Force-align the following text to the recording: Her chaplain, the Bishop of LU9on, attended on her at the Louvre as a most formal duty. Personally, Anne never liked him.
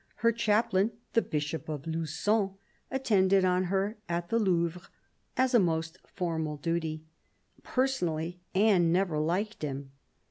Her 0.25 0.31
chaplain, 0.31 0.93
the 1.13 1.21
Bishop 1.21 1.69
of 1.69 1.83
LU9on, 1.83 2.55
attended 2.89 3.45
on 3.45 3.65
her 3.65 3.97
at 4.09 4.29
the 4.29 4.39
Louvre 4.39 4.81
as 5.37 5.53
a 5.53 5.59
most 5.59 5.99
formal 6.07 6.57
duty. 6.57 7.03
Personally, 7.61 8.39
Anne 8.55 8.91
never 8.91 9.19
liked 9.19 9.61
him. 9.61 9.91